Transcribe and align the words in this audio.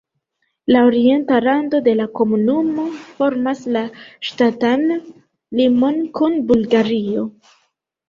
La 0.75 0.79
orienta 0.85 1.37
rando 1.45 1.81
de 1.87 1.93
la 1.99 2.07
komunumo 2.21 2.87
formas 3.19 3.63
la 3.77 3.85
ŝtatan 4.31 4.85
limon 5.63 6.05
kun 6.21 6.45
Bulgario. 6.53 7.33